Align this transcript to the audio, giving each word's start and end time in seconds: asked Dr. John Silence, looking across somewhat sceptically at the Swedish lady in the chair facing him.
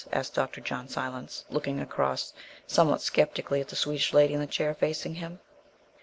asked 0.11 0.33
Dr. 0.33 0.61
John 0.61 0.87
Silence, 0.87 1.45
looking 1.51 1.79
across 1.79 2.33
somewhat 2.65 3.01
sceptically 3.03 3.61
at 3.61 3.67
the 3.67 3.75
Swedish 3.75 4.15
lady 4.15 4.33
in 4.33 4.39
the 4.39 4.47
chair 4.47 4.73
facing 4.73 5.13
him. 5.13 5.39